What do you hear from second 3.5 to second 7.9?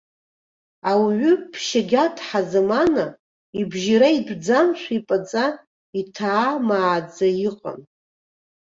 ибжьы иара итәӡамшәа, ипаӡа, иҭаа-мааӡа иҟан.